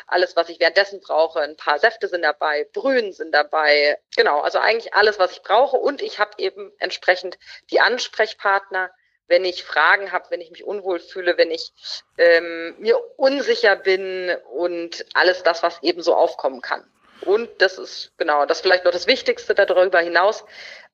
alles, 0.09 0.35
was 0.35 0.49
ich 0.49 0.59
währenddessen 0.59 1.01
brauche. 1.01 1.41
Ein 1.41 1.57
paar 1.57 1.79
Säfte 1.79 2.09
sind 2.09 2.23
dabei, 2.23 2.67
Brühen 2.73 3.13
sind 3.13 3.33
dabei. 3.33 3.99
Genau, 4.17 4.41
also 4.41 4.59
eigentlich 4.59 4.95
alles, 4.95 5.19
was 5.21 5.33
ich 5.33 5.43
brauche. 5.43 5.77
Und 5.77 6.03
ich 6.03 6.19
habe 6.19 6.33
eben 6.39 6.73
entsprechend 6.79 7.39
die 7.71 7.81
Ansprechpartner, 7.81 8.91
wenn 9.31 9.45
ich 9.45 9.65
Fragen 9.65 10.13
habe, 10.13 10.27
wenn 10.31 10.41
ich 10.41 10.51
mich 10.51 10.65
unwohl 10.65 10.99
fühle, 10.99 11.39
wenn 11.39 11.51
ich 11.51 11.73
ähm, 12.19 12.75
mir 12.79 12.99
unsicher 13.17 13.77
bin 13.77 14.37
und 14.53 15.07
alles 15.15 15.43
das, 15.43 15.63
was 15.63 15.83
eben 15.83 16.03
so 16.03 16.15
aufkommen 16.15 16.61
kann. 16.61 16.85
Und 17.23 17.49
das 17.63 17.79
ist 17.79 18.13
genau, 18.19 18.45
das 18.45 18.59
ist 18.59 18.63
vielleicht 18.63 18.85
noch 18.85 18.93
das 18.93 19.07
Wichtigste 19.07 19.55
darüber 19.55 20.01
hinaus. 20.01 20.45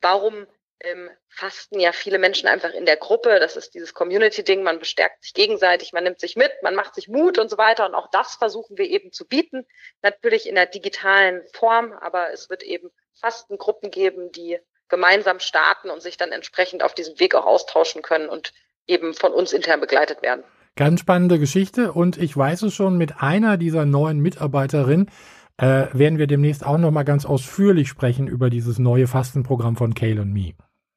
Warum 0.01 0.47
ähm, 0.81 1.11
fasten 1.29 1.81
ja 1.81 1.93
viele 1.93 2.19
Menschen 2.19 2.49
einfach 2.49 2.73
in 2.73 2.87
der 2.87 2.97
Gruppe. 2.97 3.41
Das 3.41 3.57
ist 3.57 3.75
dieses 3.75 3.95
Community-Ding. 3.95 4.63
Man 4.63 4.79
bestärkt 4.79 5.23
sich 5.23 5.35
gegenseitig, 5.35 5.93
man 5.93 6.05
nimmt 6.05 6.21
sich 6.21 6.37
mit, 6.37 6.53
man 6.63 6.75
macht 6.75 6.95
sich 6.95 7.09
Mut 7.09 7.39
und 7.39 7.49
so 7.49 7.59
weiter. 7.59 7.87
Und 7.87 7.95
auch 7.95 8.11
das 8.11 8.35
versuchen 8.35 8.77
wir 8.77 8.87
eben 8.87 9.13
zu 9.13 9.27
bieten. 9.27 9.67
Natürlich 10.03 10.49
in 10.49 10.55
der 10.55 10.67
digitalen 10.67 11.43
Form, 11.53 11.93
aber 11.93 12.31
es 12.33 12.51
wird 12.51 12.63
eben 12.63 12.91
Fastengruppen 13.15 13.91
geben, 13.91 14.31
die 14.33 14.59
gemeinsam 14.89 15.41
starten 15.41 15.91
und 15.91 16.03
sich 16.03 16.17
dann 16.17 16.33
entsprechend 16.33 16.83
auf 16.83 16.95
diesem 16.95 17.19
Weg 17.19 17.35
auch 17.35 17.47
austauschen 17.47 18.03
können 18.03 18.29
und 18.29 18.53
eben 18.87 19.15
von 19.15 19.33
uns 19.33 19.53
intern 19.53 19.81
begleitet 19.81 20.23
werden. 20.23 20.45
Ganz 20.77 21.01
spannende 21.01 21.39
Geschichte 21.39 21.93
und 21.93 22.19
ich 22.19 22.37
weiß 22.37 22.63
es 22.63 22.75
schon 22.75 22.99
mit 22.99 23.23
einer 23.23 23.57
dieser 23.57 23.87
neuen 23.87 24.21
Mitarbeiterinnen 24.21 25.11
äh, 25.57 25.87
werden 25.93 26.19
wir 26.19 26.27
demnächst 26.27 26.67
auch 26.67 26.79
noch 26.79 26.91
mal 26.91 27.05
ganz 27.05 27.25
ausführlich 27.25 27.89
sprechen 27.89 28.29
über 28.29 28.51
dieses 28.51 28.79
neue 28.79 29.07
Fastenprogramm 29.07 29.77
von 29.77 29.95
Kale 29.95 30.21
und 30.21 30.33
Me. 30.33 30.53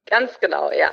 Ganz 0.05 0.39
genau, 0.39 0.71
ja. 0.71 0.89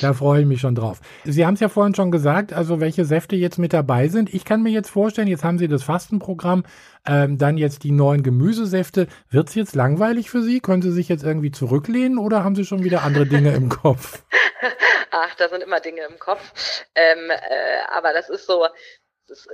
Da 0.00 0.14
freue 0.14 0.40
ich 0.40 0.46
mich 0.46 0.60
schon 0.60 0.74
drauf. 0.74 1.00
Sie 1.24 1.44
haben 1.44 1.54
es 1.54 1.60
ja 1.60 1.68
vorhin 1.68 1.94
schon 1.94 2.10
gesagt, 2.10 2.52
also 2.54 2.80
welche 2.80 3.04
Säfte 3.04 3.36
jetzt 3.36 3.58
mit 3.58 3.74
dabei 3.74 4.08
sind. 4.08 4.32
Ich 4.32 4.46
kann 4.46 4.62
mir 4.62 4.70
jetzt 4.70 4.88
vorstellen, 4.88 5.28
jetzt 5.28 5.44
haben 5.44 5.58
Sie 5.58 5.68
das 5.68 5.82
Fastenprogramm, 5.82 6.64
ähm, 7.06 7.36
dann 7.36 7.58
jetzt 7.58 7.84
die 7.84 7.90
neuen 7.92 8.22
Gemüsesäfte. 8.22 9.06
Wird 9.28 9.50
es 9.50 9.54
jetzt 9.54 9.74
langweilig 9.74 10.30
für 10.30 10.42
Sie? 10.42 10.60
Können 10.60 10.80
Sie 10.80 10.92
sich 10.92 11.10
jetzt 11.10 11.24
irgendwie 11.24 11.50
zurücklehnen 11.50 12.16
oder 12.16 12.42
haben 12.42 12.56
Sie 12.56 12.64
schon 12.64 12.84
wieder 12.84 13.02
andere 13.02 13.26
Dinge 13.26 13.54
im 13.54 13.68
Kopf? 13.68 14.24
Ach, 15.10 15.34
da 15.34 15.48
sind 15.48 15.62
immer 15.62 15.80
Dinge 15.80 16.02
im 16.10 16.18
Kopf. 16.18 16.84
Ähm, 16.94 17.30
äh, 17.30 17.80
aber 17.92 18.14
das 18.14 18.30
ist 18.30 18.46
so, 18.46 18.66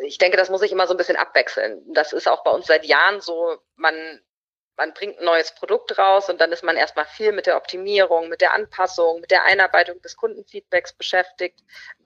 ich 0.04 0.18
denke, 0.18 0.36
das 0.36 0.50
muss 0.50 0.62
ich 0.62 0.72
immer 0.72 0.86
so 0.86 0.94
ein 0.94 0.98
bisschen 0.98 1.16
abwechseln. 1.16 1.82
Das 1.94 2.12
ist 2.12 2.28
auch 2.28 2.44
bei 2.44 2.50
uns 2.50 2.66
seit 2.66 2.84
Jahren 2.84 3.20
so, 3.20 3.56
man 3.76 3.94
man 4.76 4.94
bringt 4.94 5.18
ein 5.18 5.24
neues 5.24 5.54
Produkt 5.54 5.98
raus 5.98 6.28
und 6.28 6.40
dann 6.40 6.52
ist 6.52 6.64
man 6.64 6.76
erstmal 6.76 7.04
viel 7.04 7.32
mit 7.32 7.46
der 7.46 7.56
Optimierung, 7.56 8.28
mit 8.28 8.40
der 8.40 8.54
Anpassung, 8.54 9.20
mit 9.20 9.30
der 9.30 9.44
Einarbeitung 9.44 10.00
des 10.00 10.16
Kundenfeedbacks 10.16 10.94
beschäftigt, 10.94 11.60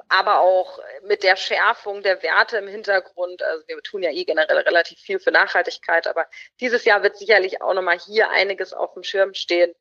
aber 0.08 0.40
auch 0.40 0.80
mit 1.06 1.22
der 1.22 1.36
Schärfung 1.36 2.02
der 2.02 2.22
Werte 2.22 2.58
im 2.58 2.68
Hintergrund. 2.68 3.42
Also 3.42 3.66
wir 3.68 3.80
tun 3.82 4.02
ja 4.02 4.10
eh 4.10 4.24
generell 4.24 4.58
relativ 4.58 4.98
viel 4.98 5.18
für 5.18 5.30
Nachhaltigkeit, 5.30 6.06
aber 6.06 6.26
dieses 6.60 6.84
Jahr 6.84 7.02
wird 7.02 7.16
sicherlich 7.16 7.62
auch 7.62 7.74
nochmal 7.74 7.98
hier 7.98 8.30
einiges 8.30 8.72
auf 8.72 8.94
dem 8.94 9.02
Schirm 9.02 9.34
stehen, 9.34 9.72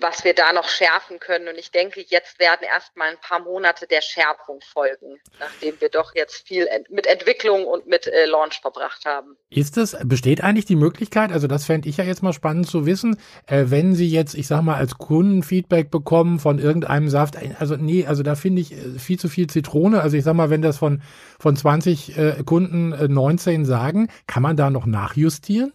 was 0.00 0.24
wir 0.24 0.34
da 0.34 0.52
noch 0.52 0.68
schärfen 0.68 1.20
können. 1.20 1.48
Und 1.48 1.56
ich 1.56 1.70
denke, 1.70 2.00
jetzt 2.00 2.38
werden 2.38 2.62
erstmal 2.62 3.10
ein 3.10 3.20
paar 3.20 3.40
Monate 3.40 3.86
der 3.86 4.00
Schärfung 4.00 4.60
folgen, 4.60 5.20
nachdem 5.38 5.80
wir 5.80 5.88
doch 5.88 6.14
jetzt 6.14 6.46
viel 6.46 6.68
mit 6.88 7.06
Entwicklung 7.06 7.66
und 7.66 7.86
mit 7.86 8.06
äh, 8.06 8.26
Launch 8.26 8.60
verbracht 8.60 9.04
haben. 9.04 9.36
Ist 9.50 9.76
es, 9.76 9.96
besteht 10.02 10.42
eigentlich 10.42 10.66
die 10.66 10.76
Möglichkeit, 10.76 11.32
also 11.32 11.46
das 11.46 11.64
fände 11.64 11.88
ich 11.88 11.97
ja 11.98 12.04
jetzt 12.04 12.22
mal 12.22 12.32
spannend 12.32 12.66
zu 12.66 12.86
wissen, 12.86 13.16
äh, 13.46 13.66
wenn 13.68 13.94
Sie 13.94 14.08
jetzt, 14.08 14.34
ich 14.34 14.46
sag 14.46 14.62
mal, 14.62 14.76
als 14.76 14.96
Kunden 14.96 15.42
Feedback 15.42 15.90
bekommen 15.90 16.38
von 16.38 16.58
irgendeinem 16.58 17.08
Saft, 17.08 17.36
also 17.58 17.76
nee, 17.76 18.06
also 18.06 18.22
da 18.22 18.34
finde 18.34 18.62
ich 18.62 18.72
äh, 18.72 18.98
viel 18.98 19.18
zu 19.18 19.28
viel 19.28 19.48
Zitrone. 19.48 20.00
Also 20.00 20.16
ich 20.16 20.24
sag 20.24 20.34
mal, 20.34 20.50
wenn 20.50 20.62
das 20.62 20.78
von, 20.78 21.02
von 21.38 21.56
20 21.56 22.16
äh, 22.16 22.42
Kunden 22.44 22.92
äh, 22.92 23.08
19 23.08 23.64
sagen, 23.64 24.08
kann 24.26 24.42
man 24.42 24.56
da 24.56 24.70
noch 24.70 24.86
nachjustieren? 24.86 25.72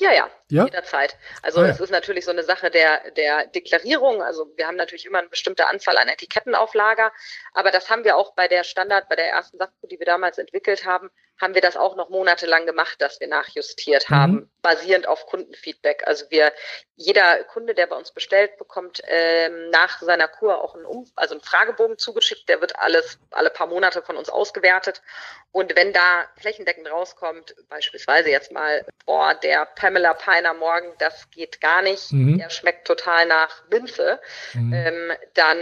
Ja, 0.00 0.10
ja, 0.14 0.24
ja? 0.50 0.64
jederzeit. 0.64 1.16
Also 1.42 1.60
ah, 1.60 1.66
ja. 1.66 1.70
es 1.70 1.80
ist 1.80 1.90
natürlich 1.90 2.24
so 2.24 2.30
eine 2.30 2.42
Sache 2.42 2.70
der, 2.70 3.10
der 3.12 3.46
Deklarierung. 3.46 4.22
Also 4.22 4.46
wir 4.56 4.66
haben 4.66 4.76
natürlich 4.76 5.06
immer 5.06 5.18
eine 5.18 5.28
bestimmte 5.28 5.66
Anzahl 5.68 5.96
an 5.96 6.08
Etiketten 6.08 6.54
auf 6.54 6.74
Lager, 6.74 7.12
aber 7.52 7.70
das 7.70 7.90
haben 7.90 8.04
wir 8.04 8.16
auch 8.16 8.34
bei 8.34 8.48
der 8.48 8.64
Standard, 8.64 9.08
bei 9.08 9.16
der 9.16 9.30
ersten 9.30 9.58
Saftkur, 9.58 9.88
die 9.88 9.98
wir 9.98 10.06
damals 10.06 10.38
entwickelt 10.38 10.84
haben, 10.84 11.10
haben 11.40 11.54
wir 11.54 11.62
das 11.62 11.76
auch 11.76 11.96
noch 11.96 12.10
monatelang 12.10 12.64
gemacht, 12.66 13.00
dass 13.00 13.18
wir 13.20 13.26
nachjustiert 13.26 14.08
mhm. 14.08 14.14
haben, 14.14 14.50
basierend 14.62 15.08
auf 15.08 15.26
Kundenfeedback. 15.26 16.06
Also 16.06 16.26
wir, 16.30 16.52
jeder 16.94 17.42
Kunde, 17.44 17.74
der 17.74 17.86
bei 17.86 17.96
uns 17.96 18.12
bestellt, 18.12 18.56
bekommt 18.56 19.02
ähm, 19.08 19.70
nach 19.70 20.00
seiner 20.00 20.28
Kur 20.28 20.62
auch 20.62 20.74
einen, 20.74 20.84
um 20.84 21.10
also 21.16 21.34
einen 21.34 21.42
Fragebogen 21.42 21.98
zugeschickt. 21.98 22.48
Der 22.48 22.60
wird 22.60 22.78
alles 22.78 23.18
alle 23.30 23.50
paar 23.50 23.66
Monate 23.66 24.02
von 24.02 24.16
uns 24.16 24.28
ausgewertet. 24.28 25.02
Und 25.50 25.74
wenn 25.76 25.92
da 25.92 26.24
flächendeckend 26.40 26.90
rauskommt, 26.90 27.54
beispielsweise 27.68 28.30
jetzt 28.30 28.52
mal, 28.52 28.84
boah, 29.04 29.34
der 29.34 29.66
Pamela 29.66 30.14
Piner 30.34 30.54
Morgen, 30.54 30.92
das 30.98 31.30
geht 31.30 31.60
gar 31.60 31.82
nicht, 31.82 32.12
mhm. 32.12 32.38
der 32.38 32.50
schmeckt 32.50 32.86
total 32.86 33.26
nach 33.26 33.68
Minze, 33.70 34.20
mhm. 34.54 34.72
ähm, 34.72 35.12
dann 35.34 35.58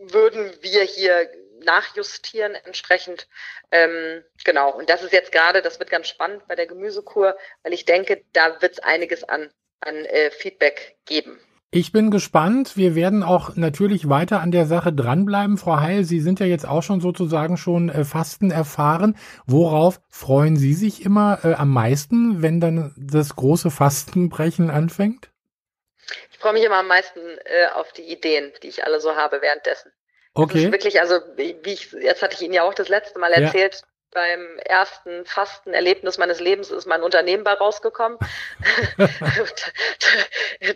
würden 0.00 0.52
wir 0.60 0.82
hier 0.82 1.30
nachjustieren 1.64 2.54
entsprechend. 2.54 3.28
Ähm, 3.70 4.22
genau, 4.44 4.70
und 4.70 4.88
das 4.90 5.02
ist 5.02 5.12
jetzt 5.12 5.32
gerade, 5.32 5.62
das 5.62 5.78
wird 5.78 5.90
ganz 5.90 6.08
spannend 6.08 6.46
bei 6.46 6.54
der 6.54 6.66
Gemüsekur, 6.66 7.36
weil 7.62 7.72
ich 7.72 7.84
denke, 7.84 8.24
da 8.32 8.60
wird 8.62 8.74
es 8.74 8.78
einiges 8.80 9.24
an, 9.24 9.50
an 9.80 10.04
äh, 10.04 10.30
Feedback 10.30 10.96
geben. 11.04 11.40
Ich 11.70 11.92
bin 11.92 12.10
gespannt. 12.10 12.78
Wir 12.78 12.94
werden 12.94 13.22
auch 13.22 13.56
natürlich 13.56 14.08
weiter 14.08 14.40
an 14.40 14.50
der 14.50 14.64
Sache 14.64 14.90
dranbleiben. 14.90 15.58
Frau 15.58 15.78
Heil, 15.80 16.04
Sie 16.04 16.20
sind 16.20 16.40
ja 16.40 16.46
jetzt 16.46 16.66
auch 16.66 16.82
schon 16.82 17.02
sozusagen 17.02 17.58
schon 17.58 17.90
äh, 17.90 18.04
Fasten 18.04 18.50
erfahren. 18.50 19.18
Worauf 19.46 20.00
freuen 20.08 20.56
Sie 20.56 20.72
sich 20.72 21.04
immer 21.04 21.40
äh, 21.44 21.52
am 21.52 21.70
meisten, 21.70 22.40
wenn 22.40 22.60
dann 22.60 22.94
das 22.96 23.36
große 23.36 23.70
Fastenbrechen 23.70 24.70
anfängt? 24.70 25.30
Ich 26.30 26.38
freue 26.38 26.54
mich 26.54 26.64
immer 26.64 26.78
am 26.78 26.88
meisten 26.88 27.20
äh, 27.20 27.66
auf 27.74 27.92
die 27.92 28.10
Ideen, 28.10 28.50
die 28.62 28.68
ich 28.68 28.84
alle 28.84 28.98
so 28.98 29.14
habe 29.14 29.42
währenddessen. 29.42 29.92
Okay. 30.32 30.54
Das 30.54 30.64
ist 30.64 30.72
wirklich, 30.72 31.00
also 31.02 31.16
wie 31.36 31.54
ich, 31.64 31.92
jetzt 31.92 32.22
hatte 32.22 32.34
ich 32.34 32.42
Ihnen 32.42 32.54
ja 32.54 32.62
auch 32.62 32.72
das 32.72 32.88
letzte 32.88 33.18
Mal 33.18 33.32
erzählt, 33.32 33.74
ja. 33.74 33.88
Beim 34.10 34.58
ersten 34.64 35.26
Fastenerlebnis 35.26 36.18
meines 36.18 36.40
Lebens 36.40 36.70
ist 36.70 36.86
mein 36.86 37.02
Unternehmen 37.02 37.44
bei 37.44 37.52
rausgekommen. 37.52 38.18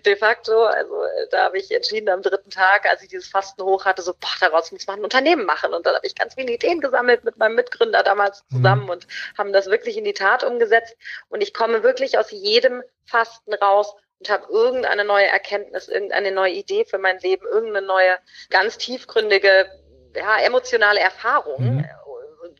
De 0.05 0.17
facto, 0.17 0.65
also 0.65 0.95
da 1.31 1.45
habe 1.45 1.59
ich 1.59 1.71
entschieden 1.71 2.11
am 2.11 2.23
dritten 2.23 2.51
Tag, 2.51 2.87
als 2.87 3.03
ich 3.03 3.09
dieses 3.09 3.29
Fasten 3.29 3.63
hoch 3.63 3.85
hatte, 3.85 4.03
so, 4.03 4.13
boah, 4.13 4.29
daraus 4.41 4.71
muss 4.71 4.87
man 4.87 5.01
ein 5.01 5.05
Unternehmen 5.05 5.47
machen. 5.47 5.73
Und 5.73 5.87
dann 5.87 5.95
habe 5.95 6.07
ich 6.07 6.15
ganz 6.15 6.35
viele 6.35 6.53
Ideen 6.53 6.81
gesammelt 6.81 7.25
mit 7.25 7.39
meinem 7.39 7.55
Mitgründer 7.55 8.03
damals 8.03 8.45
mhm. 8.51 8.57
zusammen 8.57 8.85
mhm. 8.85 8.91
und 8.91 9.07
haben 9.39 9.53
das 9.53 9.67
wirklich 9.67 9.97
in 9.97 10.05
die 10.05 10.13
Tat 10.13 10.45
umgesetzt. 10.45 10.97
Und 11.29 11.43
ich 11.43 11.55
komme 11.55 11.83
wirklich 11.83 12.19
aus 12.19 12.31
jedem 12.31 12.83
Fasten 13.07 13.55
raus 13.55 13.95
und 14.19 14.31
habe 14.31 14.47
irgendeine 14.51 15.05
neue 15.05 15.27
Erkenntnis, 15.27 15.89
irgendeine 15.89 16.33
neue 16.33 16.53
Idee 16.53 16.85
für 16.85 16.99
mein 16.99 17.19
Leben, 17.19 17.47
irgendeine 17.47 17.87
neue, 17.87 18.17
ganz 18.51 18.79
tiefgründige, 18.79 19.67
ja, 20.15 20.39
emotionale 20.39 21.01
Erfahrung. 21.01 21.77
Mhm. 21.77 21.85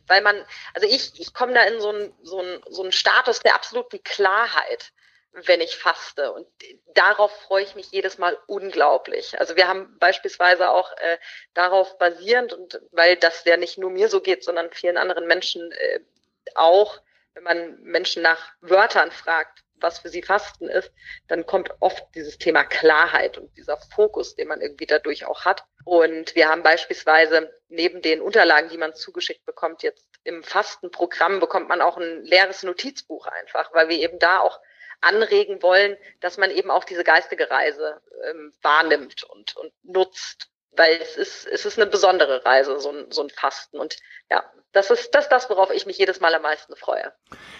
Weil 0.07 0.21
man, 0.21 0.45
also 0.73 0.87
ich, 0.87 1.19
ich 1.19 1.33
komme 1.33 1.53
da 1.53 1.63
in 1.63 1.79
so 1.79 1.89
einen 1.89 2.13
so 2.23 2.43
so 2.69 2.81
einen 2.83 2.91
Status 2.91 3.39
der 3.39 3.55
absoluten 3.55 4.03
Klarheit, 4.03 4.91
wenn 5.33 5.61
ich 5.61 5.75
faste. 5.75 6.31
Und 6.31 6.47
darauf 6.93 7.31
freue 7.41 7.63
ich 7.63 7.75
mich 7.75 7.91
jedes 7.91 8.17
Mal 8.17 8.37
unglaublich. 8.47 9.39
Also 9.39 9.55
wir 9.55 9.67
haben 9.67 9.97
beispielsweise 9.99 10.69
auch 10.69 10.91
äh, 10.97 11.17
darauf 11.53 11.97
basierend, 11.97 12.53
und 12.53 12.79
weil 12.91 13.15
das 13.17 13.43
ja 13.45 13.57
nicht 13.57 13.77
nur 13.77 13.89
mir 13.89 14.09
so 14.09 14.21
geht, 14.21 14.43
sondern 14.43 14.71
vielen 14.71 14.97
anderen 14.97 15.25
Menschen 15.25 15.71
äh, 15.71 15.99
auch, 16.55 17.01
wenn 17.33 17.43
man 17.43 17.81
Menschen 17.81 18.21
nach 18.21 18.51
Wörtern 18.61 19.11
fragt, 19.11 19.63
was 19.83 19.99
für 19.99 20.09
sie 20.09 20.23
Fasten 20.23 20.69
ist, 20.69 20.91
dann 21.27 21.45
kommt 21.45 21.69
oft 21.79 22.03
dieses 22.15 22.37
Thema 22.37 22.63
Klarheit 22.63 23.37
und 23.37 23.55
dieser 23.57 23.77
Fokus, 23.77 24.35
den 24.35 24.47
man 24.47 24.61
irgendwie 24.61 24.85
dadurch 24.85 25.25
auch 25.25 25.45
hat. 25.45 25.65
Und 25.85 26.33
wir 26.35 26.49
haben 26.49 26.63
beispielsweise 26.63 27.53
neben 27.67 28.01
den 28.01 28.21
Unterlagen, 28.21 28.69
die 28.69 28.77
man 28.77 28.95
zugeschickt 28.95 29.45
bekommt, 29.45 29.83
jetzt 29.83 30.07
im 30.23 30.43
Fastenprogramm 30.43 31.39
bekommt 31.39 31.67
man 31.69 31.81
auch 31.81 31.97
ein 31.97 32.23
leeres 32.23 32.63
Notizbuch 32.63 33.27
einfach, 33.27 33.73
weil 33.73 33.89
wir 33.89 33.99
eben 33.99 34.19
da 34.19 34.39
auch 34.39 34.59
anregen 35.01 35.61
wollen, 35.61 35.97
dass 36.21 36.37
man 36.37 36.49
eben 36.49 36.71
auch 36.71 36.85
diese 36.85 37.03
geistige 37.03 37.49
Reise 37.49 38.01
ähm, 38.29 38.53
wahrnimmt 38.61 39.23
und, 39.23 39.55
und 39.57 39.73
nutzt 39.83 40.49
weil 40.75 40.97
es 41.01 41.15
ist, 41.17 41.47
es 41.47 41.65
ist 41.65 41.79
eine 41.79 41.89
besondere 41.89 42.43
Reise, 42.45 42.79
so 42.79 42.89
ein, 42.89 43.05
so 43.09 43.23
ein 43.23 43.29
Fasten. 43.29 43.79
Und 43.79 43.97
ja, 44.29 44.43
das 44.71 44.89
ist 44.89 45.11
das, 45.13 45.29
das, 45.29 45.49
worauf 45.49 45.71
ich 45.71 45.85
mich 45.85 45.97
jedes 45.97 46.19
Mal 46.19 46.33
am 46.33 46.41
meisten 46.41 46.75
freue. 46.75 47.11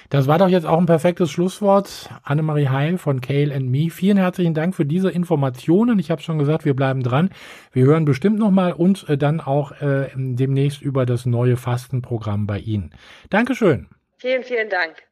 Das 0.10 0.28
war 0.28 0.40
doch 0.40 0.48
jetzt 0.48 0.66
auch 0.66 0.80
ein 0.80 0.86
perfektes 0.86 1.30
Schlusswort. 1.30 2.10
Annemarie 2.24 2.70
Heil 2.70 2.98
von 2.98 3.22
Kale 3.22 3.54
and 3.54 3.70
Me. 3.70 3.90
Vielen 3.90 4.18
herzlichen 4.18 4.54
Dank 4.54 4.76
für 4.76 4.86
diese 4.86 5.12
Informationen. 5.12 6.00
Ich 6.00 6.12
habe 6.12 6.22
schon 6.22 6.40
gesagt, 6.40 6.66
wir 6.66 6.76
bleiben 6.76 7.04
dran. 7.04 7.30
Wir 7.72 7.86
hören 7.86 8.06
bestimmt 8.06 8.40
nochmal 8.40 8.74
und 8.74 9.08
äh, 9.10 9.18
dann 9.18 9.42
auch 9.42 9.72
äh, 9.82 10.10
demnächst 10.16 10.82
über 10.82 11.06
das 11.06 11.26
neue 11.26 11.56
Fastenprogramm 11.56 12.48
bei 12.48 12.60
Ihnen. 12.60 12.96
Dankeschön. 13.30 13.90
Vielen, 14.18 14.44
vielen 14.44 14.70
Dank. 14.70 15.04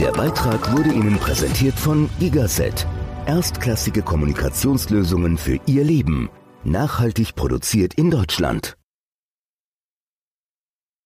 Der 0.00 0.10
Beitrag 0.10 0.72
wurde 0.76 0.88
Ihnen 0.88 1.18
präsentiert 1.18 1.74
von 1.74 2.10
Gigaset. 2.18 2.86
Erstklassige 3.26 4.02
Kommunikationslösungen 4.02 5.38
für 5.38 5.60
Ihr 5.66 5.84
Leben. 5.84 6.28
Nachhaltig 6.66 7.34
produziert 7.34 7.92
in 7.94 8.10
Deutschland. 8.10 8.76